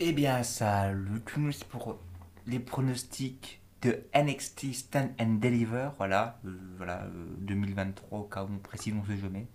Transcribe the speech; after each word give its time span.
Eh 0.00 0.12
bien, 0.12 0.42
ça, 0.42 0.90
le 0.90 1.20
tournoi 1.20 1.52
pour 1.68 1.98
les 2.46 2.58
pronostics 2.58 3.60
de 3.82 4.02
NXT 4.12 4.74
Stand 4.74 5.10
and 5.20 5.34
Deliver, 5.34 5.90
voilà, 5.98 6.40
euh, 6.44 6.58
voilà, 6.76 7.02
euh, 7.04 7.26
2023 7.38 8.18
au 8.18 8.24
cas 8.24 8.42
où 8.42 8.48
on 8.52 8.58
précise, 8.58 8.92
on 9.00 9.04
sait 9.06 9.16
jamais. 9.16 9.46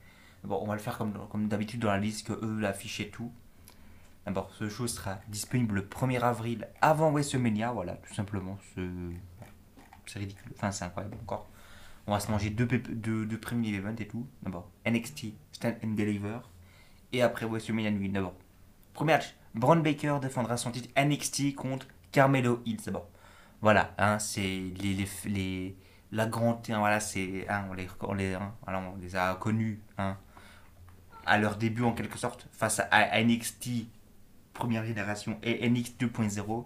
Bon, 0.45 0.57
on 0.61 0.67
va 0.67 0.75
le 0.75 0.79
faire 0.79 0.97
comme, 0.97 1.47
d'habitude 1.49 1.81
dans 1.81 1.91
la 1.91 1.99
liste 1.99 2.25
que 2.27 2.33
eux 2.33 2.57
l'affichent 2.59 3.01
et 3.01 3.09
tout. 3.09 3.33
D'abord, 4.25 4.49
ce 4.57 4.69
show 4.69 4.87
sera 4.87 5.19
disponible 5.27 5.75
le 5.75 5.81
1er 5.81 6.21
avril 6.21 6.69
avant 6.79 7.11
WrestleMania, 7.11 7.73
voilà, 7.73 7.95
tout 7.95 8.13
simplement. 8.13 8.57
C'est 10.05 10.19
ridicule, 10.19 10.51
enfin 10.55 10.71
c'est 10.71 10.85
incroyable 10.85 11.17
encore. 11.21 11.49
On 12.07 12.13
va 12.13 12.21
se 12.21 12.31
manger 12.31 12.49
deux, 12.49 12.67
premiers 13.41 13.73
events 13.75 13.95
et 13.99 14.07
tout. 14.07 14.25
D'abord, 14.41 14.71
NXT 14.85 15.33
Stand 15.51 15.75
and 15.83 15.95
Deliver. 15.95 16.39
Et 17.11 17.21
après 17.21 17.45
WrestleMania 17.45 17.91
Nuit. 17.91 18.09
D'abord, 18.09 18.35
premier 18.93 19.13
match, 19.13 19.35
Braun 19.55 19.77
Baker 19.77 20.17
défendra 20.21 20.57
son 20.57 20.71
titre 20.71 20.89
NXT 20.99 21.55
contre 21.55 21.87
Carmelo 22.11 22.61
Hills. 22.65 22.91
Hein, 23.97 24.17
la 26.11 26.25
grande, 26.25 26.57
hein, 26.69 26.79
voilà, 26.79 26.99
c'est, 26.99 27.45
hein, 27.49 27.65
on 27.69 27.73
les, 27.73 27.87
on 28.01 28.13
les, 28.13 28.33
hein, 28.33 28.53
voilà, 28.63 28.79
on 28.79 28.97
les 28.99 29.15
a 29.15 29.35
connus, 29.35 29.79
à 29.97 31.37
leur 31.37 31.55
début 31.57 31.83
en 31.83 31.93
quelque 31.93 32.17
sorte, 32.17 32.47
face 32.51 32.81
à, 32.91 33.21
NXT 33.21 33.87
première 34.53 34.85
génération 34.85 35.37
et 35.43 35.69
NXT 35.69 36.01
2.0. 36.01 36.65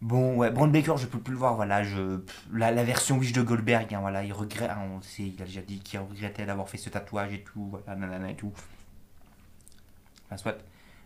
Bon, 0.00 0.36
ouais, 0.36 0.50
Baker, 0.50 0.94
je 0.98 1.06
peux 1.06 1.18
plus 1.18 1.32
le 1.32 1.38
voir, 1.38 1.56
voilà, 1.56 1.82
la, 2.52 2.70
la 2.70 2.84
version 2.84 3.18
Wish 3.18 3.32
de 3.32 3.42
Goldberg, 3.42 3.96
voilà, 4.00 4.22
il 4.22 4.32
regrette, 4.32 4.70
on 4.76 5.00
sait, 5.02 5.24
il 5.24 5.42
a 5.42 5.46
déjà 5.46 5.62
dit 5.62 5.80
qu'il 5.80 5.98
regrettait 5.98 6.46
d'avoir 6.46 6.68
fait 6.68 6.78
ce 6.78 6.90
tatouage 6.90 7.32
et 7.32 7.42
tout, 7.42 7.68
voilà, 7.70 7.96
nanana 7.96 8.30
et 8.30 8.36
tout. 8.36 8.52
Enfin, 10.26 10.36
soit. 10.36 10.58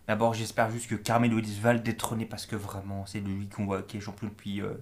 D'abord, 0.07 0.33
j'espère 0.33 0.71
juste 0.71 0.89
que 0.89 0.95
Carmelo 0.95 1.39
Hayes 1.39 1.61
va 1.61 1.75
le 1.75 1.81
détrôner 1.81 2.25
parce 2.25 2.47
que 2.47 2.57
vraiment, 2.57 3.05
c'est 3.05 3.21
lui 3.21 3.47
qu'on 3.49 3.67
voit 3.67 3.83
qui 3.83 3.99
est 3.99 4.01
champion 4.01 4.29
depuis 4.29 4.63
euh, 4.63 4.73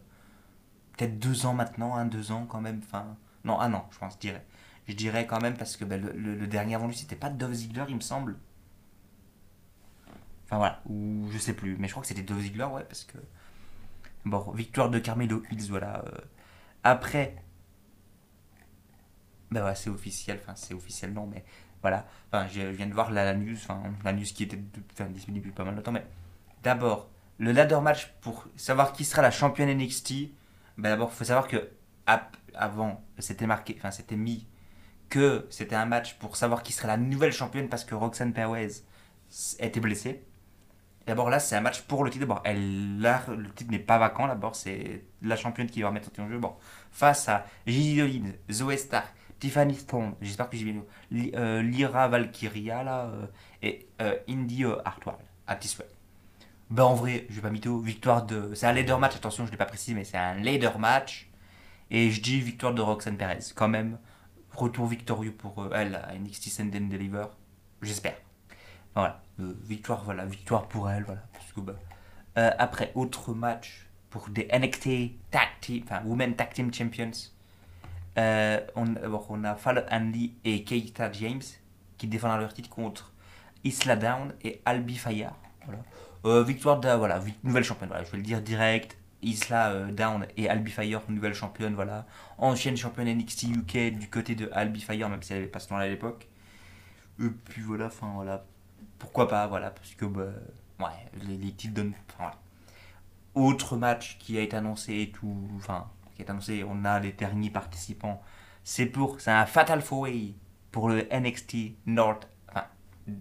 peut-être 0.97 1.19
deux 1.19 1.47
ans 1.47 1.55
maintenant, 1.55 1.97
hein, 1.97 2.06
deux 2.06 2.31
ans 2.33 2.47
quand 2.47 2.61
même, 2.61 2.81
enfin, 2.84 3.17
non, 3.45 3.61
un 3.61 3.75
an, 3.75 3.89
je 3.91 3.98
pense, 3.98 4.15
je 4.15 4.19
dirais. 4.19 4.45
Je 4.89 4.95
dirais 4.95 5.27
quand 5.27 5.41
même 5.41 5.56
parce 5.56 5.77
que 5.77 5.84
ben, 5.84 6.01
le, 6.01 6.47
dernier 6.47 6.77
avant 6.77 6.87
lui, 6.87 6.97
c'était 6.97 7.17
pas 7.17 7.28
Dove 7.28 7.53
Ziggler, 7.53 7.84
il 7.89 7.97
me 7.97 8.01
semble. 8.01 8.39
Enfin 10.45 10.59
voilà, 10.59 10.81
ou 10.87 11.28
je 11.33 11.39
sais 11.39 11.55
plus, 11.55 11.77
mais 11.77 11.89
je 11.89 11.93
crois 11.93 12.03
que 12.03 12.09
c'était 12.09 12.23
Dove 12.23 12.41
Ziggler, 12.41 12.65
ouais, 12.65 12.84
parce 12.84 13.05
que. 13.05 13.19
Bon, 14.25 14.50
victoire 14.53 14.91
de 14.91 14.98
Carmelo 14.98 15.43
Hills, 15.50 15.69
voilà. 15.71 16.05
euh. 16.06 16.21
Après. 16.84 17.37
Bah 19.50 19.65
ouais, 19.65 19.75
c'est 19.75 19.91
officiel, 19.91 20.39
enfin 20.43 20.55
c'est 20.56 20.75
officiel 20.75 21.12
non, 21.12 21.27
mais 21.27 21.45
voilà. 21.87 22.05
Enfin, 22.33 22.48
je 22.53 22.62
viens 22.62 22.87
de 22.87 22.95
voir 22.95 23.12
la, 23.12 23.33
news, 23.33 23.55
enfin 23.55 23.81
la 24.05 24.12
news 24.12 24.25
qui 24.25 24.42
était 24.42 24.59
enfin, 24.92 25.09
disponible 25.09 25.47
depuis 25.47 25.55
pas 25.55 25.62
mal 25.62 25.77
de 25.77 25.81
temps, 25.81 25.93
mais 25.93 26.05
d'abord, 26.65 27.09
le 27.39 27.53
ladder 27.53 27.78
match 27.81 28.12
pour 28.20 28.48
savoir 28.56 28.93
qui 28.93 29.05
sera 29.05 29.23
la 29.23 29.31
championne 29.31 29.70
NXT, 29.70 30.31
bah 30.78 30.89
d'abord, 30.89 31.11
il 31.12 31.17
faut 31.17 31.25
savoir 31.25 31.47
que 31.47 31.70
avant, 32.55 33.05
c'était 33.20 33.47
marqué, 33.47 33.77
enfin 33.78 33.93
c'était 33.93 34.17
mis 34.17 34.48
que 35.11 35.47
c'était 35.48 35.77
un 35.77 35.87
match 35.87 36.15
pour 36.15 36.34
savoir 36.34 36.65
qui 36.65 36.73
serait 36.73 36.89
la 36.89 36.97
nouvelle 36.97 37.33
championne 37.33 37.69
parce 37.69 37.84
que 37.84 37.95
Roxanne 37.95 38.33
Perez 38.33 38.83
était 39.61 39.78
blessée. 39.78 40.25
D'abord 41.06 41.31
là, 41.31 41.39
c'est 41.39 41.55
un 41.55 41.61
match 41.61 41.83
pour 41.83 42.03
le 42.03 42.11
titre. 42.11 42.27
D'abord, 42.27 42.43
elle, 42.45 42.98
là, 42.98 43.23
le 43.28 43.48
titre 43.53 43.71
n'est 43.71 43.78
pas 43.78 43.98
vacant. 43.98 44.27
D'abord, 44.27 44.56
c'est 44.56 45.05
la 45.23 45.37
championne 45.37 45.69
qui 45.69 45.83
va 45.83 45.89
remettre 45.89 46.11
en 46.19 46.28
jeu. 46.28 46.39
Bon, 46.39 46.56
face 46.91 47.28
à 47.28 47.47
Gigi 47.65 47.97
Dolin, 47.97 48.33
Zoé 48.50 48.77
Stark, 48.77 49.06
Tiffany 49.39 49.75
Stone, 49.75 50.15
j'espère 50.20 50.48
que 50.48 50.56
j'ai 50.56 50.65
bien 50.65 50.83
Li- 51.11 51.33
euh, 51.34 51.62
Lyra 51.62 52.09
Valkyria 52.09 52.83
là, 52.83 53.06
euh, 53.06 53.27
et 53.62 53.87
euh, 54.01 54.17
Indy 54.28 54.65
euh, 54.65 54.77
Hartwell, 54.84 55.17
à 55.47 55.56
Tiswell. 55.56 55.89
Ben 56.70 56.83
en 56.84 56.95
vrai, 56.95 57.27
je 57.28 57.37
vais 57.37 57.43
pas 57.43 57.51
mytho, 57.51 57.78
victoire 57.78 58.25
de. 58.27 58.53
C'est 58.55 58.67
un 58.67 58.73
leader 58.73 58.98
match, 58.98 59.15
attention, 59.15 59.47
je 59.47 59.51
l'ai 59.53 59.56
pas 59.56 59.67
précisé, 59.67 59.95
mais 59.95 60.05
c'est 60.05 60.17
un 60.17 60.34
leader 60.34 60.78
match. 60.78 61.28
Et 61.91 62.11
je 62.11 62.20
dis 62.20 62.41
victoire 62.41 62.75
de 62.75 62.83
Roxanne 62.83 63.17
Perez, 63.17 63.39
quand 63.55 63.69
même. 63.69 63.98
Retour 64.53 64.87
victorieux 64.87 65.33
pour 65.33 65.69
elle 65.75 65.94
à 65.97 66.15
NXT 66.19 66.49
Send 66.49 66.71
and 66.75 66.89
Deliver. 66.89 67.27
J'espère. 67.83 68.16
Voilà, 68.94 69.22
victoire, 69.39 70.03
voilà, 70.05 70.25
victoire 70.25 70.66
pour 70.66 70.91
elle, 70.91 71.05
voilà. 71.05 71.22
Parce 71.33 71.53
que, 71.53 71.60
euh, 72.39 72.50
après, 72.59 72.91
autre 72.94 73.33
match 73.34 73.87
pour 74.10 74.28
des 74.31 74.49
NXT 74.50 75.12
Tag 75.31 75.49
Team, 75.60 75.83
enfin 75.84 76.03
Women 76.05 76.34
Tag 76.34 76.53
Team 76.53 76.72
Champions. 76.72 77.10
Euh, 78.19 78.60
on, 78.75 78.87
bon, 78.87 79.25
on 79.28 79.44
a 79.44 79.54
Fallon 79.56 79.84
Henley 79.91 80.32
et 80.44 80.65
Keita 80.65 81.12
James 81.12 81.43
qui 81.99 82.06
défendent 82.06 82.41
leur 82.41 82.54
titre 82.54 82.71
contre 82.71 83.12
Isla 83.65 83.97
Down 83.97 84.34
et 84.43 84.60
Albi. 84.65 84.99
Voilà. 84.99 85.82
Euh, 86.25 86.43
victoire 86.43 86.81
de, 86.81 86.88
voilà, 86.88 87.21
nouvelle 87.44 87.65
championne, 87.65 87.88
voilà, 87.88 88.04
je 88.04 88.10
vais 88.10 88.19
le 88.19 88.22
dire 88.22 88.41
direct. 88.41 88.97
Isla 89.22 89.71
euh, 89.71 89.93
Down 89.93 90.27
et 90.37 90.49
Albi 90.49 90.71
Fire, 90.71 91.00
nouvelle 91.09 91.34
championne, 91.34 91.75
voilà. 91.75 92.06
Ancienne 92.38 92.77
championne 92.77 93.09
NXT 93.09 93.44
UK 93.44 93.99
du 93.99 94.09
côté 94.09 94.34
de 94.34 94.48
Albi 94.53 94.81
Fire, 94.81 95.09
même 95.09 95.22
si 95.22 95.33
elle 95.33 95.38
avait 95.41 95.48
pas 95.48 95.59
ce 95.59 95.72
nom 95.72 95.78
à 95.78 95.87
l'époque. 95.87 96.28
Et 97.21 97.28
puis 97.28 97.62
voilà, 97.62 97.87
enfin 97.87 98.12
voilà. 98.15 98.44
Pourquoi 98.98 99.28
pas, 99.28 99.47
voilà, 99.47 99.71
parce 99.71 99.94
que 99.94 100.04
bah, 100.04 100.27
ouais, 100.81 100.87
les, 101.27 101.37
les 101.37 101.53
titres 101.53 101.75
donnent. 101.75 101.94
Voilà. 102.19 102.34
Autre 103.34 103.77
match 103.77 104.19
qui 104.19 104.38
a 104.38 104.43
été 104.43 104.56
annoncé 104.56 104.94
et 105.00 105.10
tout, 105.10 105.48
enfin, 105.56 105.91
qui 106.16 106.22
est 106.22 106.31
annoncé, 106.31 106.65
on 106.65 106.84
a 106.84 106.99
les 106.99 107.12
derniers 107.12 107.50
participants. 107.50 108.22
C'est 108.65 108.87
pour, 108.87 109.21
c'est 109.21 109.31
un 109.31 109.47
Fatal 109.47 109.81
Four 109.82 110.00
Way 110.00 110.34
pour 110.72 110.88
le 110.88 111.06
NXT 111.12 111.56
North, 111.87 112.28
enfin, 112.49 112.65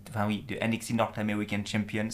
enfin 0.09 0.27
oui, 0.27 0.43
de 0.47 0.55
NXT 0.55 0.91
North 0.91 1.17
American 1.17 1.63
Champions. 1.65 2.09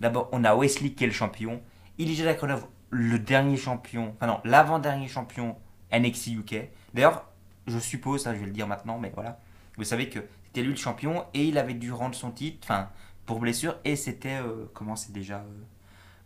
D'abord, 0.00 0.28
on 0.32 0.42
a 0.44 0.54
Wesley 0.56 0.92
qui 0.92 1.04
est 1.04 1.06
le 1.06 1.12
champion, 1.12 1.62
Elijah 1.98 2.24
Dragunov, 2.24 2.66
le 2.90 3.18
dernier 3.18 3.56
champion, 3.56 4.14
enfin 4.16 4.26
non, 4.26 4.40
l'avant-dernier 4.44 5.08
champion 5.08 5.56
NXT 5.92 6.26
UK. 6.28 6.68
D'ailleurs, 6.94 7.28
je 7.66 7.78
suppose, 7.78 8.22
ça 8.24 8.34
je 8.34 8.40
vais 8.40 8.46
le 8.46 8.52
dire 8.52 8.66
maintenant, 8.66 8.98
mais 8.98 9.12
voilà, 9.14 9.38
vous 9.76 9.84
savez 9.84 10.08
que 10.08 10.18
c'était 10.46 10.62
lui 10.62 10.70
le 10.70 10.76
champion 10.76 11.24
et 11.34 11.44
il 11.44 11.56
avait 11.58 11.74
dû 11.74 11.92
rendre 11.92 12.14
son 12.14 12.30
titre, 12.32 12.58
enfin, 12.64 12.90
pour 13.24 13.38
blessure, 13.38 13.76
et 13.84 13.94
c'était, 13.94 14.40
euh, 14.42 14.66
comment 14.74 14.96
c'est 14.96 15.12
déjà, 15.12 15.38
euh, 15.38 15.64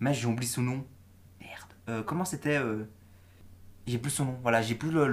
mais 0.00 0.14
j'ai 0.14 0.26
oublié 0.26 0.50
son 0.50 0.62
nom, 0.62 0.86
merde, 1.40 1.72
Euh, 1.88 2.02
comment 2.02 2.24
c'était, 2.24 2.56
euh, 2.56 2.88
j'ai 3.86 3.98
plus 3.98 4.10
son 4.10 4.24
nom, 4.26 4.38
voilà, 4.42 4.62
j'ai 4.62 4.74
plus 4.74 4.90
le, 4.90 5.06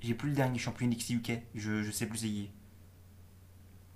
j'ai 0.00 0.14
plus 0.14 0.28
le 0.30 0.34
dernier 0.34 0.58
champion 0.58 0.86
NXT 0.88 1.10
UK, 1.10 1.32
je, 1.54 1.82
sais 1.90 2.06
plus 2.06 2.18
c'est 2.18 2.26
qui. 2.28 2.50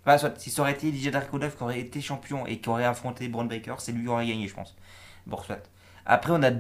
Enfin, 0.04 0.18
soit, 0.18 0.38
si 0.38 0.50
ça 0.50 0.62
aurait 0.62 0.72
été 0.72 0.88
Elijah 0.88 1.10
Dragunov 1.10 1.56
qui 1.56 1.62
aurait 1.62 1.80
été 1.80 2.00
champion 2.00 2.46
et 2.46 2.58
qui 2.60 2.68
aurait 2.68 2.84
affronté 2.84 3.28
Braun 3.28 3.48
c'est 3.78 3.92
lui 3.92 4.02
qui 4.02 4.08
aurait 4.08 4.26
gagné, 4.26 4.46
je 4.46 4.54
pense. 4.54 4.76
Bon, 5.26 5.38
soit. 5.42 5.68
Après, 6.04 6.32
on 6.32 6.42
a 6.42 6.50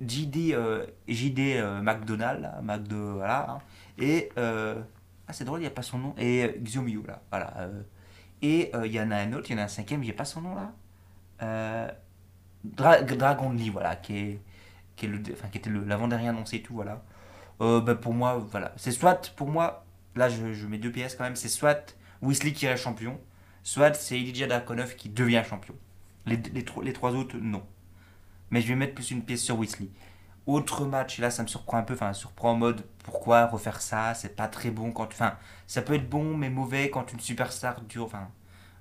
JD, 0.00 0.52
euh, 0.54 0.86
JD 1.08 1.56
euh, 1.56 1.82
McDonald, 1.82 2.40
là, 2.42 2.60
McDo, 2.62 3.14
voilà. 3.14 3.50
hein. 3.50 3.58
et. 3.98 4.30
euh, 4.38 4.82
ah, 5.26 5.32
c'est 5.32 5.44
drôle, 5.46 5.60
il 5.60 5.62
n'y 5.62 5.66
a 5.68 5.70
pas 5.70 5.82
son 5.82 5.98
nom. 5.98 6.14
Et 6.18 6.44
euh, 6.44 6.48
Xiomio, 6.62 7.02
là. 7.06 7.22
Voilà. 7.30 7.68
et 8.42 8.72
il 8.84 8.92
y 8.92 9.00
en 9.00 9.10
a 9.10 9.16
un 9.16 9.32
autre, 9.34 9.50
il 9.50 9.54
y 9.54 9.56
en 9.56 9.62
a 9.62 9.64
un 9.64 9.68
cinquième, 9.68 10.02
a 10.08 10.12
pas 10.12 10.24
son 10.26 10.42
nom, 10.42 10.54
là. 10.54 10.72
Dra- 12.64 13.02
Dragon 13.02 13.50
Lee, 13.52 13.70
voilà, 13.70 13.96
qui, 13.96 14.16
est, 14.16 14.40
qui, 14.96 15.06
est 15.06 15.08
le, 15.08 15.20
enfin, 15.32 15.48
qui 15.48 15.58
était 15.58 15.70
l'avant-dernier 15.70 16.28
annoncé 16.28 16.56
et 16.56 16.62
tout, 16.62 16.74
voilà. 16.74 17.02
Euh, 17.60 17.80
bah, 17.80 17.94
pour 17.94 18.14
moi, 18.14 18.38
voilà. 18.50 18.72
C'est 18.76 18.92
soit, 18.92 19.32
pour 19.36 19.48
moi, 19.48 19.84
là, 20.16 20.28
je, 20.28 20.52
je 20.52 20.66
mets 20.66 20.78
deux 20.78 20.92
pièces 20.92 21.14
quand 21.16 21.24
même, 21.24 21.36
c'est 21.36 21.48
soit 21.48 21.96
Wesley 22.22 22.52
qui 22.52 22.66
reste 22.66 22.82
champion, 22.84 23.20
soit 23.62 23.94
c'est 23.94 24.16
Elijah 24.18 24.46
Dragunov 24.46 24.96
qui 24.96 25.08
devient 25.08 25.42
champion. 25.48 25.74
Les, 26.26 26.36
les, 26.36 26.64
les 26.82 26.92
trois 26.92 27.12
autres, 27.12 27.36
non. 27.36 27.62
Mais 28.50 28.60
je 28.60 28.68
vais 28.68 28.76
mettre 28.76 28.94
plus 28.94 29.10
une 29.10 29.24
pièce 29.24 29.42
sur 29.42 29.58
Weasley. 29.58 29.88
Autre 30.46 30.84
match, 30.84 31.18
et 31.18 31.22
là 31.22 31.30
ça 31.30 31.42
me 31.42 31.48
surprend 31.48 31.78
un 31.78 31.82
peu, 31.82 31.94
enfin 31.94 32.12
surprend 32.12 32.50
en 32.52 32.56
mode 32.56 32.84
pourquoi 33.02 33.46
refaire 33.46 33.80
ça, 33.80 34.12
c'est 34.14 34.36
pas 34.36 34.46
très 34.46 34.70
bon 34.70 34.92
quand. 34.92 35.06
Enfin, 35.06 35.38
ça 35.66 35.80
peut 35.80 35.94
être 35.94 36.08
bon 36.08 36.36
mais 36.36 36.50
mauvais 36.50 36.90
quand 36.90 37.12
une 37.12 37.20
superstar 37.20 37.80
dure. 37.82 38.04
Enfin, 38.04 38.28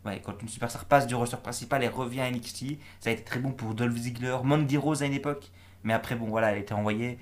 ouais, 0.06 0.22
quand 0.24 0.42
une 0.42 0.50
superstar 0.50 0.86
passe 0.86 1.08
du 1.08 1.16
roster 1.16 1.38
principal 1.38 1.82
et 1.84 1.88
revient 1.88 2.22
à 2.22 2.30
NXT. 2.30 2.78
Ça 3.00 3.10
a 3.10 3.14
été 3.14 3.24
très 3.24 3.40
bon 3.40 3.52
pour 3.52 3.76
Dolph 3.76 3.96
Ziggler, 3.96 4.38
Mandy 4.44 4.78
Rose 4.78 5.04
à 5.04 5.06
une 5.06 5.14
époque, 5.14 5.52
mais 5.84 5.94
après 5.94 6.16
bon 6.16 6.28
voilà, 6.28 6.52
elle 6.52 6.58
a 6.58 6.60
été 6.60 6.74
envoyée. 6.74 7.20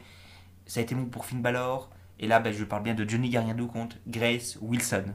Ça 0.66 0.80
a 0.80 0.84
été 0.84 0.96
bon 0.96 1.06
pour 1.06 1.26
Finn 1.26 1.42
Balor, 1.42 1.90
et 2.20 2.28
là 2.28 2.40
ben, 2.40 2.54
je 2.54 2.64
parle 2.64 2.84
bien 2.84 2.94
de 2.94 3.08
Johnny 3.08 3.30
Gargano 3.30 3.68
contre 3.68 3.98
Grace 4.08 4.58
Wilson. 4.62 5.06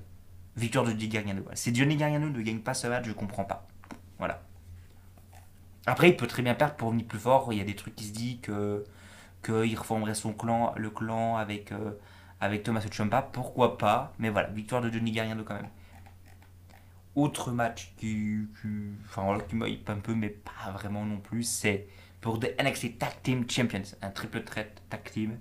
Victoire 0.56 0.84
de 0.84 0.90
Johnny 0.90 1.08
Gargano. 1.08 1.42
Si 1.54 1.74
Johnny 1.74 1.96
Gargano 1.96 2.30
ne 2.30 2.40
gagne 2.40 2.60
pas 2.60 2.74
ce 2.74 2.86
match, 2.86 3.04
je 3.06 3.12
comprends 3.12 3.44
pas. 3.44 3.66
Voilà. 4.18 4.42
Après, 5.86 6.08
il 6.08 6.16
peut 6.16 6.26
très 6.26 6.42
bien 6.42 6.54
perdre 6.54 6.74
pour 6.74 6.90
venir 6.90 7.06
plus 7.06 7.18
fort. 7.18 7.52
Il 7.52 7.58
y 7.58 7.60
a 7.60 7.64
des 7.64 7.76
trucs 7.76 7.94
qui 7.94 8.04
se 8.04 8.12
disent 8.12 8.40
que 8.42 8.84
qu'il 9.44 9.78
reformerait 9.78 10.14
son 10.14 10.32
clan, 10.32 10.74
le 10.76 10.90
clan 10.90 11.36
avec, 11.36 11.70
euh, 11.70 11.92
avec 12.40 12.64
Thomas 12.64 12.80
Ciampa. 12.90 13.22
Pourquoi 13.22 13.78
pas? 13.78 14.12
Mais 14.18 14.30
voilà, 14.30 14.48
victoire 14.48 14.82
de 14.82 14.90
Johnny 14.90 15.12
Gargano 15.12 15.44
quand 15.44 15.54
même. 15.54 15.68
Autre 17.14 17.52
match 17.52 17.94
qui, 17.96 18.48
qui, 18.60 18.68
enfin, 19.04 19.38
qui 19.48 19.56
un 19.86 19.96
peu, 19.96 20.14
mais 20.14 20.30
pas 20.30 20.70
vraiment 20.72 21.04
non 21.04 21.18
plus, 21.18 21.44
c'est 21.44 21.86
pour 22.26 22.38
des 22.38 22.56
NXT 22.60 22.98
Tag 22.98 23.22
Team 23.22 23.48
Champions, 23.48 23.84
un 24.02 24.10
triple 24.10 24.42
threat 24.42 24.82
tag 24.90 25.04
team. 25.04 25.38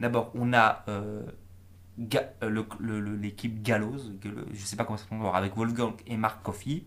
D'abord, 0.00 0.32
on 0.34 0.52
a 0.54 0.82
euh, 0.88 1.22
euh, 2.42 3.16
l'équipe 3.22 3.62
Gallows, 3.62 4.00
je 4.52 4.58
sais 4.58 4.74
pas 4.74 4.84
comment 4.84 4.96
ça 4.96 5.06
prononce, 5.06 5.32
avec 5.36 5.54
Wolfgang 5.54 5.94
et 6.04 6.16
Mark 6.16 6.42
Coffey. 6.42 6.82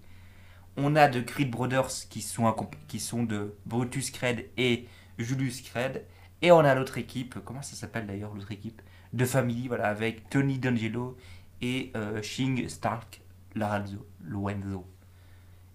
On 0.75 0.93
a 0.97 1.07
de 1.07 1.21
Creed 1.21 1.49
Brothers 1.49 2.09
qui 2.09 2.19
sont, 2.19 3.23
de 3.23 3.55
Brutus 3.65 4.11
Cred 4.11 4.49
et 4.57 4.89
Julius 5.17 5.61
Cred. 5.61 6.03
Et 6.41 6.51
on 6.51 6.59
a 6.59 6.75
l'autre 6.75 6.97
équipe, 6.97 7.39
comment 7.45 7.61
ça 7.61 7.77
s'appelle 7.77 8.07
d'ailleurs 8.07 8.33
l'autre 8.33 8.51
équipe? 8.51 8.81
De 9.13 9.23
Family, 9.23 9.69
voilà, 9.69 9.87
avec 9.87 10.29
Tony 10.29 10.59
D'Angelo 10.59 11.15
et 11.61 11.93
euh, 11.95 12.21
Shing 12.21 12.67
Stark 12.67 13.21
Lorenzo. 13.55 14.05
Lorenzo. 14.21 14.85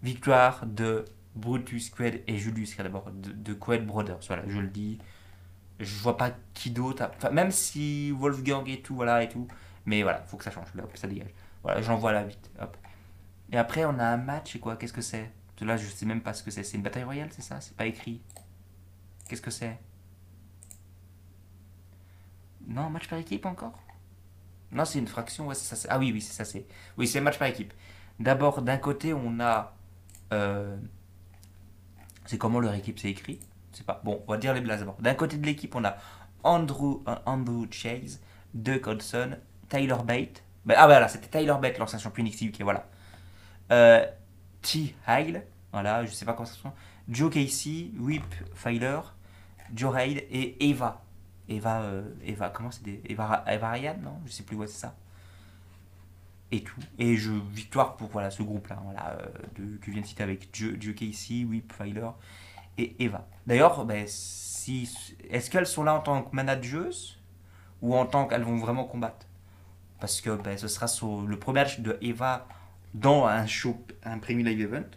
Victoire 0.02 0.66
de 0.66 1.06
Brutus 1.34 1.90
Cred 1.90 2.22
et 2.26 2.38
Julius 2.38 2.76
d'abord, 2.76 3.10
de, 3.10 3.32
de 3.32 3.54
Cred 3.54 3.86
Brothers, 3.86 4.20
voilà, 4.28 4.44
je 4.48 4.58
le 4.58 4.68
dis. 4.68 4.98
Je 5.80 5.96
vois 6.02 6.16
pas 6.16 6.32
qui 6.54 6.70
d'autre, 6.70 7.10
enfin, 7.16 7.30
même 7.30 7.50
si 7.50 8.12
Wolfgang 8.12 8.68
et 8.68 8.80
tout, 8.82 8.94
voilà, 8.94 9.22
et 9.22 9.28
tout. 9.28 9.48
Mais 9.86 10.02
voilà, 10.02 10.22
faut 10.22 10.36
que 10.36 10.44
ça 10.44 10.50
change, 10.50 10.72
là, 10.74 10.84
ça 10.94 11.08
dégage. 11.08 11.30
Voilà, 11.62 11.82
j'envoie 11.82 12.12
là 12.12 12.24
vite, 12.24 12.50
hop. 12.60 12.76
Et 13.52 13.58
après, 13.58 13.84
on 13.84 13.98
a 13.98 14.04
un 14.06 14.16
match, 14.16 14.56
et 14.56 14.60
quoi 14.60 14.76
Qu'est-ce 14.76 14.92
que 14.92 15.02
c'est? 15.02 15.30
Là, 15.60 15.76
je 15.76 15.86
sais 15.88 16.06
même 16.06 16.20
pas 16.20 16.34
ce 16.34 16.42
que 16.42 16.50
c'est. 16.50 16.62
C'est 16.64 16.76
une 16.76 16.82
bataille 16.82 17.04
royale, 17.04 17.28
c'est 17.32 17.42
ça? 17.42 17.60
C'est 17.60 17.76
pas 17.76 17.86
écrit. 17.86 18.20
Qu'est-ce 19.28 19.42
que 19.42 19.50
c'est? 19.50 19.78
Non, 22.66 22.90
match 22.90 23.08
par 23.08 23.18
équipe 23.18 23.46
encore? 23.46 23.78
Non, 24.72 24.84
c'est 24.84 24.98
une 24.98 25.06
fraction, 25.06 25.46
ouais, 25.46 25.54
c'est 25.54 25.74
ça. 25.76 25.88
Ah 25.90 25.98
oui, 25.98 26.10
oui, 26.12 26.20
c'est 26.20 26.32
ça, 26.32 26.44
c'est. 26.44 26.66
Oui, 26.98 27.06
c'est 27.06 27.20
match 27.20 27.38
par 27.38 27.48
équipe. 27.48 27.72
D'abord, 28.20 28.62
d'un 28.62 28.78
côté, 28.78 29.14
on 29.14 29.40
a. 29.40 29.74
euh, 30.32 30.76
C'est 32.26 32.38
comment 32.38 32.60
leur 32.60 32.74
équipe 32.74 32.98
c'est 32.98 33.10
écrit 33.10 33.38
C'est 33.72 33.84
pas. 33.84 34.00
Bon, 34.04 34.22
on 34.26 34.32
va 34.32 34.38
dire 34.38 34.54
les 34.54 34.60
d'abord. 34.60 34.96
D'un 35.00 35.14
côté 35.14 35.36
de 35.36 35.44
l'équipe, 35.46 35.74
on 35.74 35.84
a 35.84 35.96
Andrew, 36.42 37.02
euh, 37.08 37.16
Andrew 37.26 37.66
Chase, 37.70 38.20
Doug 38.54 38.86
Hodgson, 38.86 39.36
Tyler 39.68 39.96
Bate. 40.04 40.42
Ben, 40.64 40.76
ah, 40.78 40.86
voilà, 40.86 41.08
c'était 41.08 41.38
Tyler 41.38 41.54
Bate, 41.60 41.78
l'ancien 41.78 41.98
champion 41.98 42.24
NXT 42.24 42.62
voilà. 42.62 42.86
Euh, 43.72 44.06
T. 44.62 44.94
Hyle, 45.06 45.42
voilà, 45.72 46.04
je 46.04 46.10
sais 46.10 46.24
pas 46.24 46.32
comment 46.32 46.46
ça 46.46 46.54
se 46.54 46.60
prononce. 46.60 46.78
Joe 47.08 47.32
Casey, 47.32 47.90
Whip 47.98 48.24
Filer, 48.54 49.00
Joe 49.74 49.92
Reid 49.92 50.24
et 50.30 50.68
Eva. 50.70 51.02
Eva, 51.48 51.82
euh, 51.82 52.02
Eva, 52.24 52.48
comment 52.48 52.70
c'est 52.70 52.82
des... 52.82 53.02
Eva, 53.06 53.44
Eva 53.46 53.70
Ryan, 53.70 53.96
non? 54.02 54.18
Je 54.24 54.32
sais 54.32 54.42
plus, 54.42 54.56
ouais, 54.56 54.66
c'est 54.66 54.80
ça. 54.80 54.94
Et 56.50 56.62
tout. 56.62 56.80
Et 56.98 57.16
je, 57.16 57.32
victoire 57.32 57.96
pour 57.96 58.10
voilà, 58.10 58.30
ce 58.30 58.42
groupe-là, 58.42 58.80
voilà, 58.84 59.18
euh, 59.18 59.26
que 59.54 59.86
je 59.86 59.90
viens 59.90 60.02
de 60.02 60.06
citer 60.06 60.22
avec 60.22 60.48
Joe 60.52 60.94
Casey, 60.94 61.44
Whip 61.44 61.72
Filer 61.72 62.08
et 62.78 63.02
Eva. 63.02 63.26
D'ailleurs, 63.46 63.84
ben, 63.84 64.04
si, 64.06 64.88
est-ce 65.30 65.50
qu'elles 65.50 65.66
sont 65.66 65.84
là 65.84 65.94
en 65.94 66.00
tant 66.00 66.22
que 66.22 66.34
manageuses 66.34 67.20
ou 67.82 67.94
en 67.96 68.06
tant 68.06 68.26
qu'elles 68.26 68.44
vont 68.44 68.56
vraiment 68.56 68.84
combattre? 68.84 69.26
Parce 70.00 70.20
que 70.20 70.30
ben, 70.36 70.56
ce 70.58 70.68
sera 70.68 70.86
sur 70.86 71.22
le 71.22 71.38
premier 71.38 71.60
match 71.60 71.80
de 71.80 71.98
Eva 72.00 72.46
dans 72.92 73.26
un 73.26 73.46
show, 73.46 73.84
un 74.04 74.18
Premier 74.18 74.44
Live 74.44 74.60
Event. 74.60 74.90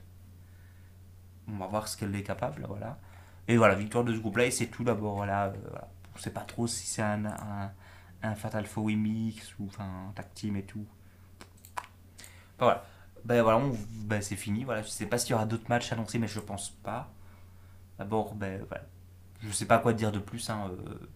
On 1.47 1.57
va 1.57 1.67
voir 1.67 1.87
ce 1.87 1.97
qu'elle 1.97 2.15
est 2.15 2.23
capable, 2.23 2.65
voilà. 2.67 2.99
Et 3.47 3.57
voilà, 3.57 3.75
victoire 3.75 4.03
de 4.03 4.13
ce 4.13 4.19
groupe-là, 4.19 4.45
et 4.45 4.51
c'est 4.51 4.67
tout 4.67 4.83
d'abord, 4.83 5.15
voilà. 5.15 5.45
euh. 5.47 5.53
On 6.17 6.19
sait 6.19 6.31
pas 6.31 6.41
trop 6.41 6.65
si 6.65 6.87
c'est 6.87 7.03
un, 7.03 7.25
un, 8.23 8.35
Fatal 8.35 8.65
Four 8.65 8.87
Mix 8.87 9.57
ou 9.59 9.69
un 9.79 10.11
tag 10.15 10.25
et 10.43 10.63
tout. 10.63 10.85
Voilà. 12.59 12.83
Ben 13.25 13.41
voilà, 13.41 13.61
ben, 14.05 14.21
c'est 14.21 14.35
fini. 14.35 14.63
Voilà. 14.63 14.81
Je 14.81 14.89
sais 14.89 15.05
pas 15.05 15.17
s'il 15.17 15.31
y 15.31 15.33
aura 15.33 15.45
d'autres 15.45 15.69
matchs 15.69 15.91
annoncés, 15.91 16.19
mais 16.19 16.27
je 16.27 16.39
pense 16.39 16.69
pas. 16.69 17.09
D'abord, 17.97 18.35
ben 18.35 18.63
voilà. 18.67 18.85
Je 19.41 19.51
sais 19.51 19.65
pas 19.65 19.79
quoi 19.79 19.93
dire 19.93 20.11
de 20.11 20.19
plus. 20.19 20.49
Hein. 20.49 20.71
euh, 20.71 21.07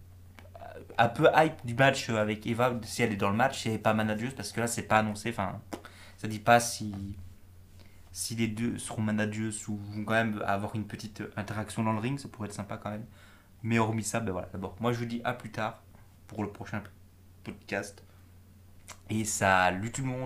un 0.98 1.08
peu 1.08 1.28
hype 1.34 1.64
du 1.64 1.74
match 1.74 2.10
avec 2.10 2.46
Eva, 2.46 2.72
si 2.82 3.02
elle 3.02 3.12
est 3.12 3.16
dans 3.16 3.30
le 3.30 3.36
match, 3.36 3.66
est 3.66 3.78
pas 3.78 3.94
manageuse, 3.94 4.34
parce 4.34 4.52
que 4.52 4.60
là, 4.60 4.66
c'est 4.66 4.82
pas 4.82 4.98
annoncé. 4.98 5.30
Enfin, 5.30 5.60
ça 6.18 6.28
dit 6.28 6.38
pas 6.38 6.60
si, 6.60 7.16
si 8.12 8.34
les 8.34 8.48
deux 8.48 8.78
seront 8.78 9.02
manageuses 9.02 9.68
ou 9.68 9.76
vont 9.76 10.04
quand 10.04 10.14
même 10.14 10.42
avoir 10.46 10.74
une 10.76 10.86
petite 10.86 11.22
interaction 11.36 11.82
dans 11.82 11.92
le 11.92 12.00
ring. 12.00 12.18
Ça 12.18 12.28
pourrait 12.28 12.48
être 12.48 12.54
sympa 12.54 12.76
quand 12.76 12.90
même. 12.90 13.06
Mais 13.62 13.78
hormis 13.78 14.04
ça, 14.04 14.20
ben 14.20 14.32
voilà. 14.32 14.48
D'abord, 14.52 14.76
moi 14.80 14.92
je 14.92 14.98
vous 14.98 15.06
dis 15.06 15.20
à 15.24 15.32
plus 15.32 15.50
tard 15.50 15.82
pour 16.26 16.42
le 16.42 16.50
prochain 16.50 16.82
podcast. 17.44 18.02
Et 19.10 19.24
salut 19.24 19.92
tout 19.92 20.02
le 20.02 20.08
monde! 20.08 20.20